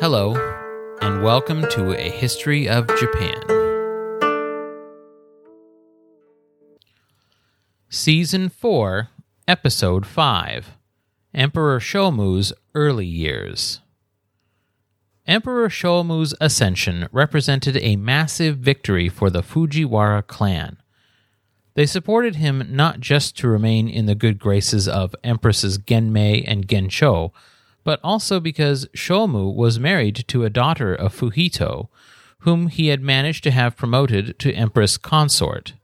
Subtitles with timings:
[0.00, 0.34] Hello,
[1.02, 3.36] and welcome to A History of Japan.
[7.90, 9.10] Season 4,
[9.46, 10.70] Episode 5
[11.34, 13.82] Emperor Shomu's Early Years.
[15.26, 20.78] Emperor Shomu's ascension represented a massive victory for the Fujiwara clan.
[21.74, 26.66] They supported him not just to remain in the good graces of Empresses Genmei and
[26.66, 27.32] Gensho,
[27.84, 31.88] but also because Shomu was married to a daughter of Fuhito,
[32.40, 35.74] whom he had managed to have promoted to Empress Consort.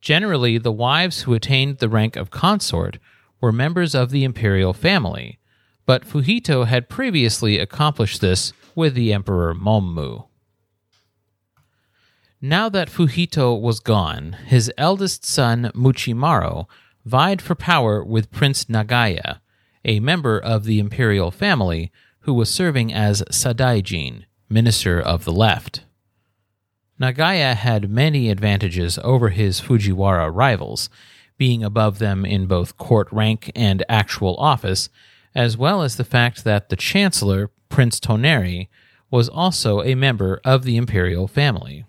[0.00, 2.98] Generally, the wives who attained the rank of consort
[3.40, 5.38] were members of the imperial family,
[5.86, 10.26] but Fuhito had previously accomplished this with the Emperor Mommu.
[12.40, 16.66] Now that Fuhito was gone, his eldest son Muchimaro
[17.04, 19.40] vied for power with Prince Nagaya,
[19.88, 25.80] a member of the imperial family who was serving as Sadaijin, Minister of the Left.
[27.00, 30.90] Nagaya had many advantages over his Fujiwara rivals,
[31.38, 34.90] being above them in both court rank and actual office,
[35.34, 38.68] as well as the fact that the Chancellor, Prince Toneri,
[39.10, 41.86] was also a member of the imperial family.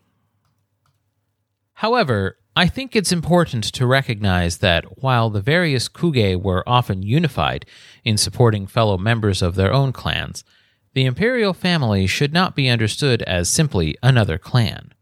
[1.73, 7.65] However, I think it's important to recognize that while the various kuge were often unified
[8.03, 10.43] in supporting fellow members of their own clans,
[10.93, 14.93] the imperial family should not be understood as simply another clan.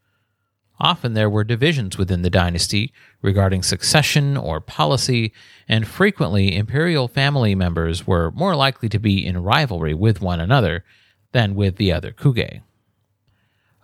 [0.80, 5.34] Often there were divisions within the dynasty regarding succession or policy,
[5.68, 10.86] and frequently imperial family members were more likely to be in rivalry with one another
[11.32, 12.62] than with the other kuge.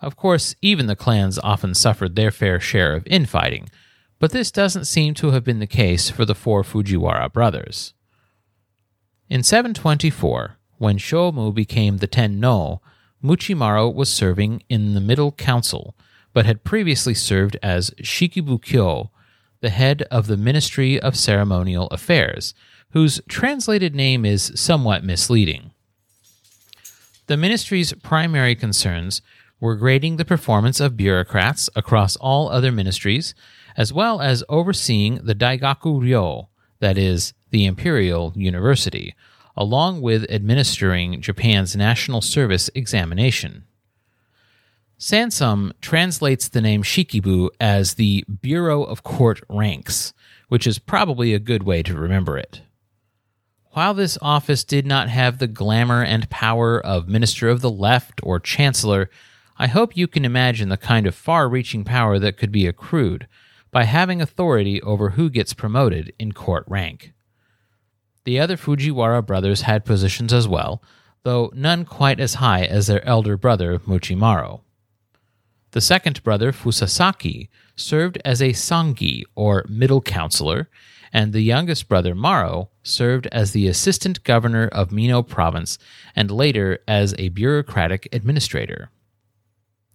[0.04, 3.70] Of course, even the clans often suffered their fair share of infighting,
[4.18, 7.94] but this doesn't seem to have been the case for the four Fujiwara brothers.
[9.30, 12.82] In 724, when Shomu became the Tenno,
[13.22, 15.96] Muchimaro was serving in the Middle Council,
[16.34, 19.08] but had previously served as Shikibukyo,
[19.62, 22.52] the head of the Ministry of Ceremonial Affairs,
[22.90, 25.70] whose translated name is somewhat misleading.
[27.26, 29.22] The ministry's primary concerns
[29.60, 33.34] were grading the performance of bureaucrats across all other ministries,
[33.76, 36.48] as well as overseeing the Daigaku Ryo,
[36.80, 39.14] that is, the Imperial University,
[39.56, 43.64] along with administering Japan's National Service examination.
[44.98, 50.12] Sansom translates the name Shikibu as the Bureau of Court Ranks,
[50.48, 52.62] which is probably a good way to remember it.
[53.72, 58.20] While this office did not have the glamour and power of Minister of the Left
[58.22, 59.10] or Chancellor,
[59.56, 63.28] I hope you can imagine the kind of far reaching power that could be accrued
[63.70, 67.12] by having authority over who gets promoted in court rank.
[68.24, 70.82] The other Fujiwara brothers had positions as well,
[71.22, 74.62] though none quite as high as their elder brother Muchimaro.
[75.72, 80.68] The second brother, Fusasaki, served as a sangi, or middle counselor,
[81.12, 85.78] and the youngest brother, Maro, served as the assistant governor of Mino province
[86.14, 88.90] and later as a bureaucratic administrator.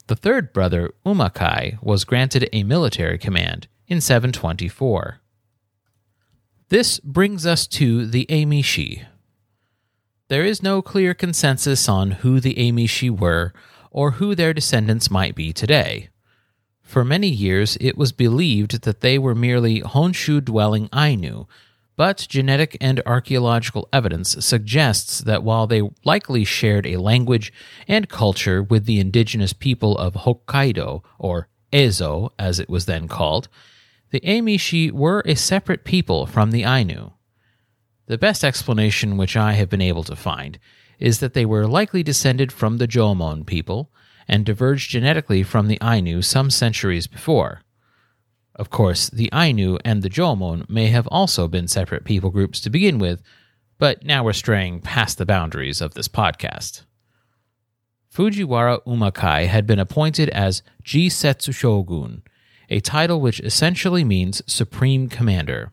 [0.09, 5.19] The third brother, Umakai, was granted a military command in 724.
[6.69, 9.05] This brings us to the Emishi.
[10.27, 13.53] There is no clear consensus on who the Emishi were
[13.91, 16.09] or who their descendants might be today.
[16.81, 21.45] For many years, it was believed that they were merely Honshu dwelling Ainu
[21.99, 27.51] but genetic and archaeological evidence suggests that while they likely shared a language
[27.89, 33.49] and culture with the indigenous people of Hokkaido, or Ezo as it was then called,
[34.11, 37.11] the Emishi were a separate people from the Ainu.
[38.05, 40.57] The best explanation which I have been able to find
[40.99, 43.91] is that they were likely descended from the Jomon people
[44.25, 47.59] and diverged genetically from the Ainu some centuries before.
[48.59, 52.69] Of course, the Ainu and the Jomon may have also been separate people groups to
[52.69, 53.23] begin with,
[53.77, 56.83] but now we're straying past the boundaries of this podcast.
[58.13, 62.21] Fujiwara Umakai had been appointed as Jisetsu Shogun,
[62.69, 65.71] a title which essentially means Supreme Commander.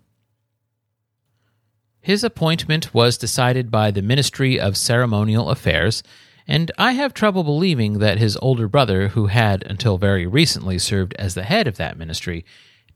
[2.01, 6.05] His appointment was decided by the Ministry of Ceremonial Affairs,
[6.47, 11.15] and I have trouble believing that his older brother, who had until very recently served
[11.15, 12.45] as the head of that ministry,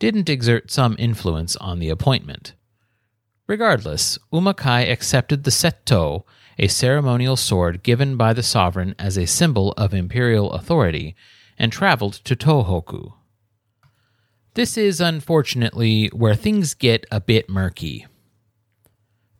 [0.00, 2.54] didn't exert some influence on the appointment.
[3.46, 6.24] Regardless, Umakai accepted the setto,
[6.58, 11.14] a ceremonial sword given by the sovereign as a symbol of imperial authority,
[11.58, 13.12] and traveled to Tohoku.
[14.54, 18.06] This is unfortunately where things get a bit murky.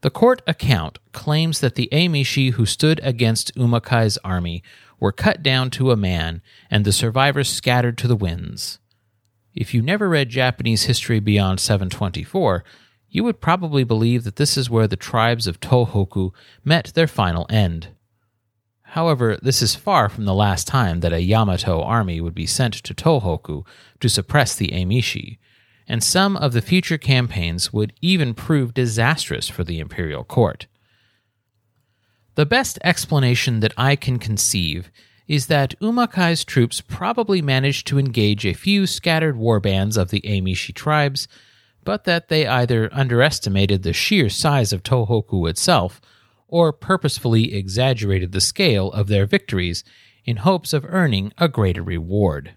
[0.02, 4.62] The court account claims that the Emishi who stood against Umakai's army
[4.98, 8.78] were cut down to a man and the survivors scattered to the winds.
[9.54, 12.64] If you never read Japanese history beyond 724,
[13.08, 16.30] you would probably believe that this is where the tribes of Tohoku
[16.64, 17.88] met their final end.
[18.82, 22.74] However, this is far from the last time that a Yamato army would be sent
[22.74, 23.64] to Tohoku
[24.00, 25.38] to suppress the Emishi,
[25.86, 30.66] and some of the future campaigns would even prove disastrous for the imperial court.
[32.36, 34.90] The best explanation that I can conceive
[35.30, 40.74] is that Umakai's troops probably managed to engage a few scattered warbands of the Emishi
[40.74, 41.28] tribes,
[41.84, 46.00] but that they either underestimated the sheer size of Tohoku itself
[46.48, 49.84] or purposefully exaggerated the scale of their victories
[50.24, 52.54] in hopes of earning a greater reward.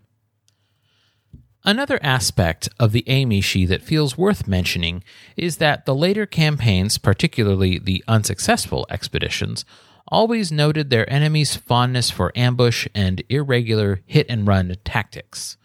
[1.63, 5.03] Another aspect of the Emishi that feels worth mentioning
[5.37, 9.63] is that the later campaigns, particularly the unsuccessful expeditions,
[10.07, 15.57] always noted their enemies' fondness for ambush and irregular hit and run tactics.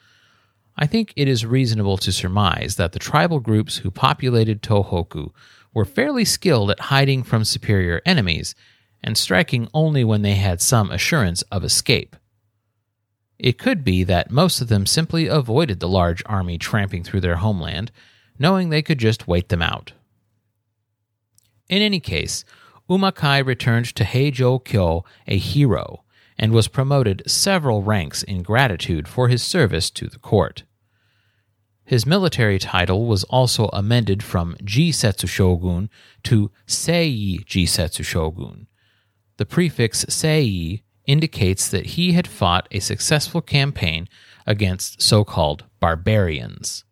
[0.76, 5.32] I think it is reasonable to surmise that the tribal groups who populated Tohoku
[5.75, 8.55] were fairly skilled at hiding from superior enemies
[9.02, 12.17] and striking only when they had some assurance of escape.
[13.38, 17.37] It could be that most of them simply avoided the large army tramping through their
[17.37, 17.93] homeland,
[18.38, 19.93] knowing they could just wait them out.
[21.69, 22.44] In any case,
[22.88, 26.05] Umakai returned to Heijo Kyo a hero
[26.38, 30.62] and was promoted several ranks in gratitude for his service to the court.
[31.85, 35.90] His military title was also amended from Jisetsu Shogun
[36.25, 38.67] to Sei Jisetsu Shogun.
[39.38, 44.08] The prefix Sei indicates that he had fought a successful campaign
[44.46, 46.84] against so called barbarians.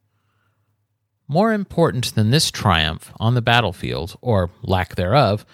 [1.29, 5.45] More important than this triumph on the battlefield, or lack thereof,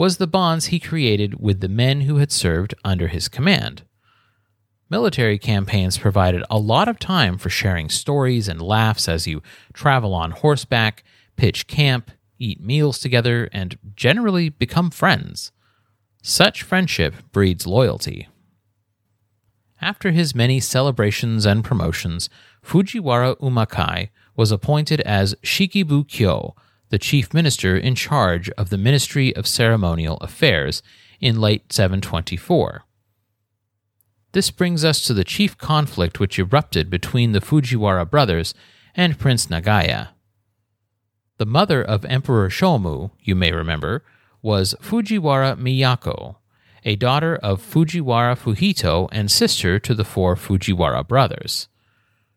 [0.00, 3.82] was the bonds he created with the men who had served under his command.
[4.88, 9.42] Military campaigns provided a lot of time for sharing stories and laughs as you
[9.74, 11.04] travel on horseback,
[11.36, 15.52] pitch camp, eat meals together, and generally become friends.
[16.22, 18.26] Such friendship breeds loyalty.
[19.82, 22.30] After his many celebrations and promotions,
[22.64, 26.54] Fujiwara Umakai was appointed as Shikibu Kyo,
[26.90, 30.82] the chief minister in charge of the Ministry of Ceremonial Affairs,
[31.20, 32.84] in late 724.
[34.32, 38.54] This brings us to the chief conflict which erupted between the Fujiwara brothers
[38.94, 40.08] and Prince Nagaya.
[41.38, 44.04] The mother of Emperor Shomu, you may remember,
[44.42, 46.36] was Fujiwara Miyako,
[46.84, 51.68] a daughter of Fujiwara Fuhito and sister to the four Fujiwara brothers.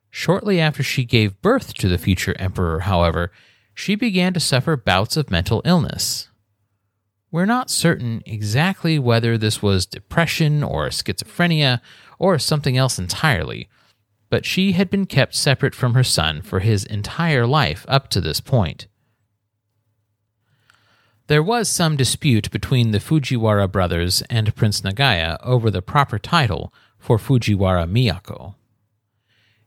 [0.09, 3.31] Shortly after she gave birth to the future emperor, however,
[3.73, 6.29] she began to suffer bouts of mental illness.
[7.31, 11.81] We're not certain exactly whether this was depression or schizophrenia
[12.19, 13.67] or something else entirely,
[14.29, 18.21] but she had been kept separate from her son for his entire life up to
[18.21, 18.87] this point.
[21.27, 26.73] There was some dispute between the Fujiwara brothers and Prince Nagaya over the proper title
[26.99, 28.55] for Fujiwara Miyako.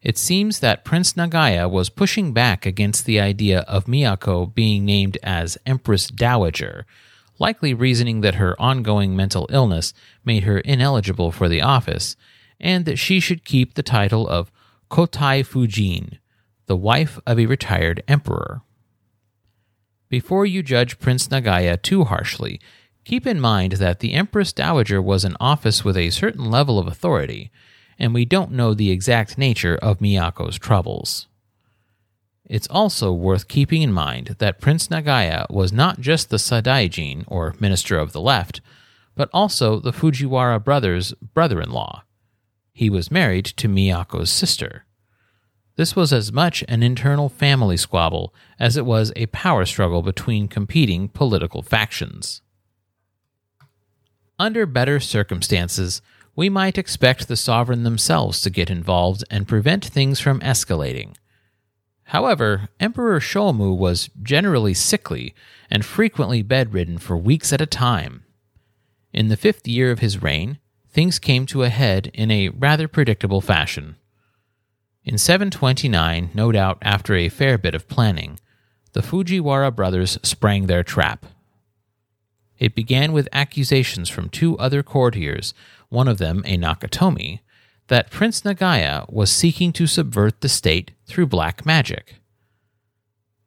[0.06, 5.18] It seems that Prince Nagaya was pushing back against the idea of Miyako being named
[5.20, 6.86] as Empress Dowager,
[7.40, 9.92] likely reasoning that her ongoing mental illness
[10.24, 12.14] made her ineligible for the office,
[12.60, 14.52] and that she should keep the title of
[14.92, 16.18] Kotai Fujin,
[16.66, 18.62] the wife of a retired emperor.
[20.08, 22.60] Before you judge Prince Nagaya too harshly,
[23.04, 26.86] keep in mind that the Empress Dowager was an office with a certain level of
[26.86, 27.50] authority,
[27.98, 31.26] and we don't know the exact nature of Miyako's troubles.
[32.44, 37.56] It's also worth keeping in mind that Prince Nagaya was not just the Sadaijin, or
[37.58, 38.60] Minister of the Left,
[39.16, 42.04] but also the Fujiwara brothers' brother in law.
[42.72, 44.84] He was married to Miyako's sister.
[45.76, 50.48] This was as much an internal family squabble as it was a power struggle between
[50.48, 52.42] competing political factions.
[54.38, 56.00] Under better circumstances,
[56.36, 61.16] we might expect the sovereign themselves to get involved and prevent things from escalating.
[62.10, 65.34] However, Emperor Shomu was generally sickly
[65.70, 68.22] and frequently bedridden for weeks at a time.
[69.12, 70.58] In the fifth year of his reign,
[70.90, 73.96] things came to a head in a rather predictable fashion.
[75.04, 78.38] In 729, no doubt after a fair bit of planning,
[78.92, 81.26] the Fujiwara brothers sprang their trap.
[82.58, 85.52] It began with accusations from two other courtiers,
[85.88, 87.40] one of them a Nakatomi,
[87.88, 92.16] that Prince Nagaya was seeking to subvert the state through black magic.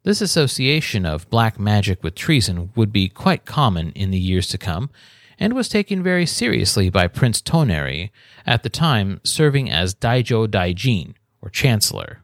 [0.02, 4.58] This association of black magic with treason would be quite common in the years to
[4.58, 4.90] come,
[5.38, 8.10] and was taken very seriously by Prince Toneri,
[8.46, 12.22] at the time serving as Daijo Daijin, or Chancellor.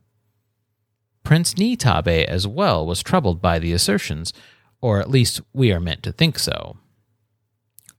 [1.22, 4.32] Prince Nitabe as well was troubled by the assertions,
[4.80, 6.76] or at least we are meant to think so.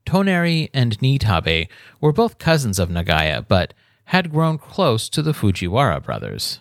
[0.08, 1.68] Toneri and Nitabe
[2.00, 3.74] were both cousins of Nagaya, but
[4.06, 6.60] had grown close to the Fujiwara brothers.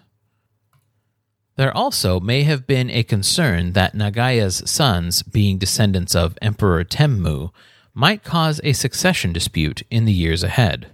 [1.54, 7.50] There also may have been a concern that Nagaya's sons, being descendants of Emperor Temmu,
[7.94, 10.88] might cause a succession dispute in the years ahead.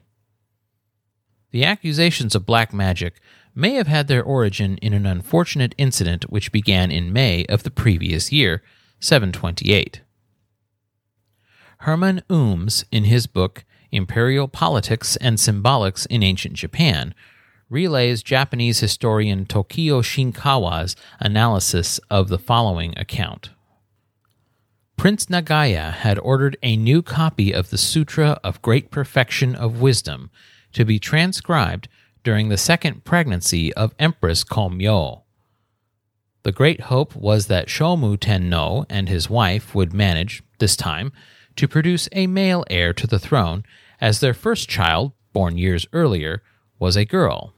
[1.51, 3.15] The accusations of black magic
[3.55, 7.71] may have had their origin in an unfortunate incident which began in May of the
[7.71, 8.63] previous year,
[9.01, 10.03] 728.
[11.83, 17.13] Herman Ooms, in his book Imperial Politics and Symbolics in Ancient Japan,
[17.69, 23.51] relays Japanese historian Tokio Shinkawa's analysis of the following account.
[24.97, 30.31] Prince Nagaya had ordered a new copy of the Sutra of Great Perfection of Wisdom
[30.75, 31.89] to be transcribed
[32.23, 35.23] during the second pregnancy of Empress Komyo.
[36.45, 41.11] The great hope was that Shomu Tenno and his wife would manage, this time,
[41.57, 43.65] to produce a male heir to the throne,
[44.01, 46.43] as their first child, born years earlier,
[46.79, 47.55] was a girl.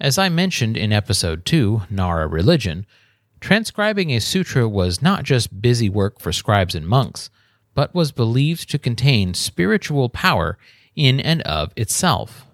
[0.00, 2.84] As I mentioned in episode 2, Nara Religion,
[3.40, 7.30] transcribing a sutra was not just busy work for scribes and monks,
[7.74, 10.58] but was believed to contain spiritual power
[10.94, 12.46] in and of itself.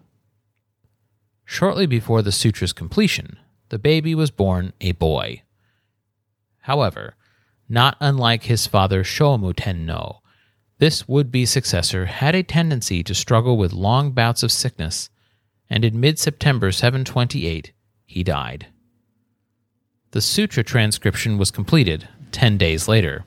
[1.44, 3.38] Shortly before the sutra's completion,
[3.70, 5.42] the baby was born a boy.
[6.60, 7.14] However,
[7.70, 10.20] not unlike his father Shomu Tenno,
[10.78, 15.08] this would be successor had a tendency to struggle with long bouts of sickness
[15.70, 17.72] and in mid September 728,
[18.04, 18.66] he died.
[20.10, 23.24] The sutra transcription was completed 10 days later.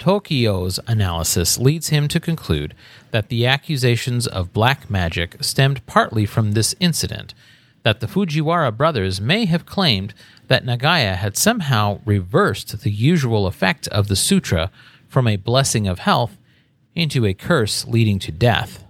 [0.00, 2.74] Tokio's analysis leads him to conclude
[3.12, 7.34] that the accusations of black magic stemmed partly from this incident,
[7.84, 10.14] that the Fujiwara brothers may have claimed
[10.48, 14.70] that Nagaya had somehow reversed the usual effect of the sutra
[15.06, 16.36] from a blessing of health
[16.94, 18.84] into a curse leading to death.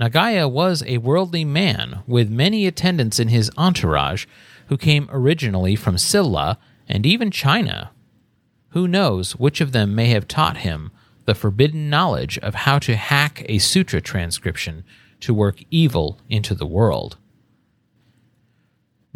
[0.00, 4.26] Nagaya was a worldly man with many attendants in his entourage
[4.66, 7.90] who came originally from Silla and even China.
[8.70, 10.90] Who knows which of them may have taught him
[11.26, 14.84] the forbidden knowledge of how to hack a sutra transcription
[15.20, 17.16] to work evil into the world?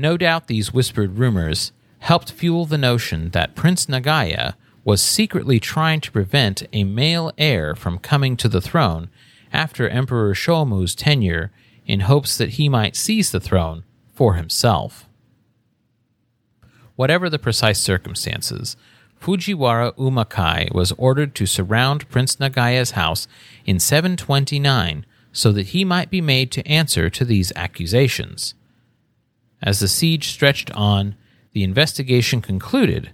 [0.00, 6.00] No doubt these whispered rumors helped fuel the notion that Prince Nagaya was secretly trying
[6.00, 9.10] to prevent a male heir from coming to the throne
[9.52, 11.50] after Emperor Shomu's tenure
[11.84, 13.82] in hopes that he might seize the throne
[14.14, 15.08] for himself.
[16.94, 18.76] Whatever the precise circumstances,
[19.20, 23.26] Fujiwara Umakai was ordered to surround Prince Nagaya's house
[23.66, 28.54] in 729 so that he might be made to answer to these accusations.
[29.62, 31.14] As the siege stretched on,
[31.52, 33.10] the investigation concluded,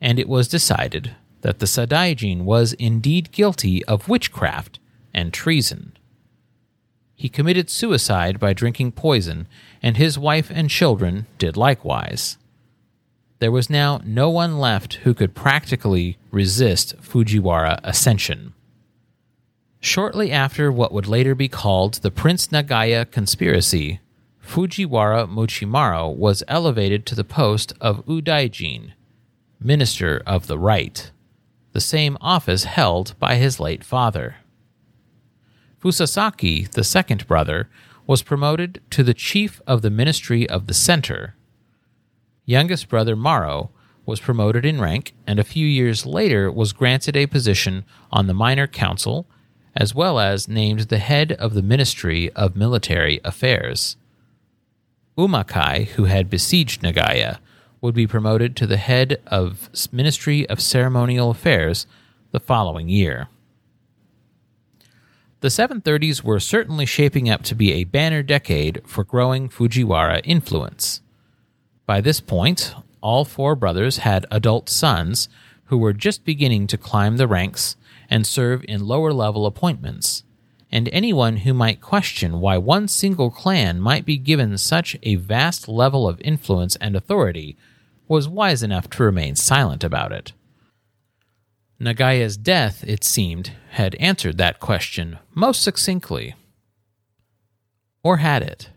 [0.00, 4.78] and it was decided that the Sadaijin was indeed guilty of witchcraft
[5.12, 5.96] and treason.
[7.14, 9.46] He committed suicide by drinking poison,
[9.82, 12.38] and his wife and children did likewise.
[13.40, 18.54] There was now no one left who could practically resist Fujiwara ascension.
[19.80, 24.00] Shortly after what would later be called the Prince Nagaya conspiracy,
[24.44, 28.92] Fujiwara Muchimaro was elevated to the post of Udaijin,
[29.60, 31.10] Minister of the Right,
[31.72, 34.36] the same office held by his late father.
[35.80, 37.68] Fusasaki, the second brother,
[38.06, 41.36] was promoted to the chief of the Ministry of the Center.
[42.44, 43.70] Youngest brother Maro
[44.04, 48.34] was promoted in rank and a few years later was granted a position on the
[48.34, 49.26] Minor Council,
[49.76, 53.96] as well as named the head of the Ministry of Military Affairs.
[55.20, 57.38] Umakai, who had besieged Nagaya,
[57.82, 61.86] would be promoted to the head of Ministry of Ceremonial Affairs
[62.30, 63.28] the following year.
[65.40, 71.02] The 730s were certainly shaping up to be a banner decade for growing Fujiwara influence.
[71.84, 75.28] By this point, all four brothers had adult sons
[75.64, 77.76] who were just beginning to climb the ranks
[78.08, 80.24] and serve in lower level appointments,
[80.70, 85.68] and anyone who might question why one single clan might be given such a vast
[85.68, 87.56] level of influence and authority
[88.06, 90.32] was wise enough to remain silent about it.
[91.80, 96.34] Nagaya's death, it seemed, had answered that question most succinctly.
[98.02, 98.70] Or had it?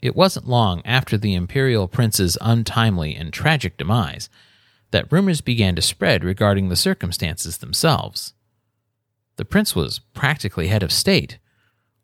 [0.00, 4.30] It wasn't long after the imperial prince's untimely and tragic demise
[4.92, 8.32] that rumors began to spread regarding the circumstances themselves.
[9.36, 11.38] The prince was practically head of state.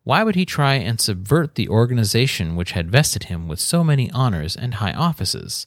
[0.04, 4.10] Why would he try and subvert the organization which had vested him with so many
[4.12, 5.66] honors and high offices?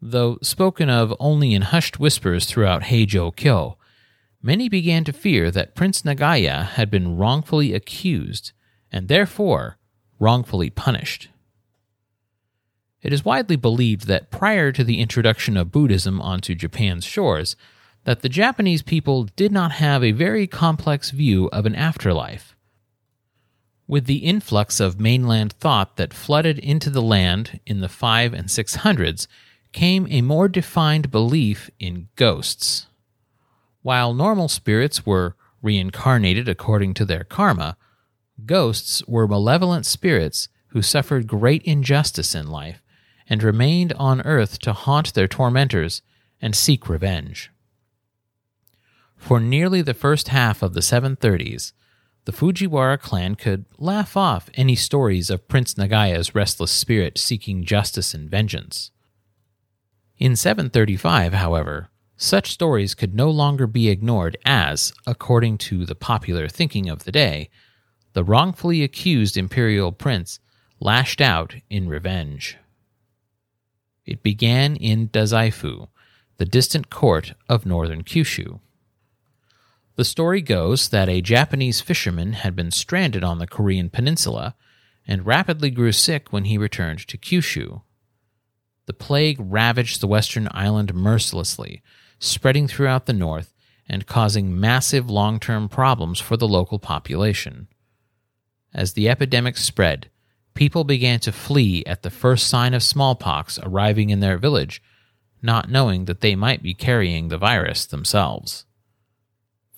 [0.00, 3.76] Though spoken of only in hushed whispers throughout Heijo Kyo,
[4.42, 8.52] many began to fear that Prince Nagaya had been wrongfully accused
[8.90, 9.76] and therefore
[10.18, 11.28] wrongfully punished.
[13.02, 17.56] It is widely believed that prior to the introduction of Buddhism onto Japan's shores,
[18.04, 22.56] that the Japanese people did not have a very complex view of an afterlife.
[23.86, 28.46] With the influx of mainland thought that flooded into the land in the 5 and
[28.46, 29.26] 600s
[29.72, 32.86] came a more defined belief in ghosts.
[33.82, 37.76] While normal spirits were reincarnated according to their karma,
[38.46, 42.82] ghosts were malevolent spirits who suffered great injustice in life
[43.28, 46.02] and remained on earth to haunt their tormentors
[46.40, 47.50] and seek revenge.
[49.20, 51.72] For nearly the first half of the 730s,
[52.24, 58.12] the Fujiwara clan could laugh off any stories of Prince Nagaya's restless spirit seeking justice
[58.12, 58.90] and vengeance.
[60.18, 66.48] In 735, however, such stories could no longer be ignored as, according to the popular
[66.48, 67.50] thinking of the day,
[68.14, 70.40] the wrongfully accused imperial prince
[70.80, 72.56] lashed out in revenge.
[74.04, 75.88] It began in Dazaifu,
[76.38, 78.60] the distant court of northern Kyushu.
[80.00, 84.54] The story goes that a Japanese fisherman had been stranded on the Korean peninsula
[85.06, 87.82] and rapidly grew sick when he returned to Kyushu.
[88.86, 91.82] The plague ravaged the western island mercilessly,
[92.18, 93.52] spreading throughout the north
[93.86, 97.68] and causing massive long term problems for the local population.
[98.72, 100.08] As the epidemic spread,
[100.54, 104.82] people began to flee at the first sign of smallpox arriving in their village,
[105.42, 108.64] not knowing that they might be carrying the virus themselves.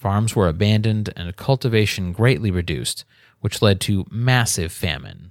[0.03, 3.05] Farms were abandoned and cultivation greatly reduced,
[3.39, 5.31] which led to massive famine.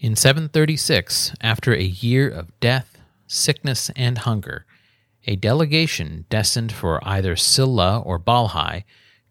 [0.00, 4.64] In 736, after a year of death, sickness, and hunger,
[5.26, 8.84] a delegation destined for either Silla or Balhae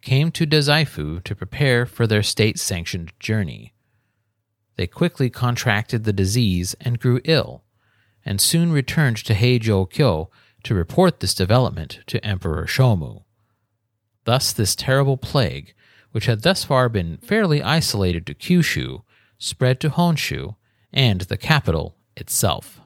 [0.04, 3.74] came to Dazaifu to prepare for their state sanctioned journey.
[4.76, 7.64] They quickly contracted the disease and grew ill,
[8.24, 10.30] and soon returned to Heijo Kyo
[10.62, 13.24] to report this development to Emperor Shomu.
[14.28, 15.74] Thus, this terrible plague,
[16.12, 19.04] which had thus far been fairly isolated to Kyushu,
[19.38, 20.58] spread to Honshu
[20.92, 22.82] and the capital itself.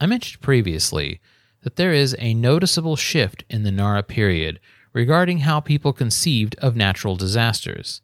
[0.00, 1.20] I mentioned previously
[1.62, 4.60] that there is a noticeable shift in the Nara period
[4.92, 8.00] regarding how people conceived of natural disasters.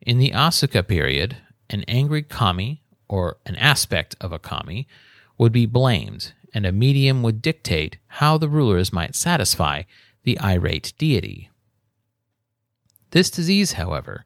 [0.00, 1.36] In the Asuka period,
[1.68, 4.88] an angry kami, or an aspect of a kami,
[5.38, 9.84] would be blamed, and a medium would dictate how the rulers might satisfy
[10.24, 11.50] the irate deity.
[13.10, 14.24] This disease, however,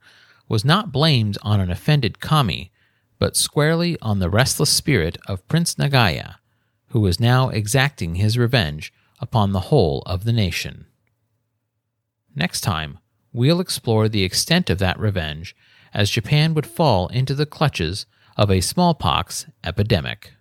[0.48, 2.70] was not blamed on an offended kami,
[3.18, 6.36] but squarely on the restless spirit of Prince Nagaya,
[6.88, 10.86] who was now exacting his revenge upon the whole of the nation.
[12.34, 12.98] Next time,
[13.32, 15.56] we'll explore the extent of that revenge
[15.94, 20.32] as Japan would fall into the clutches of a smallpox epidemic.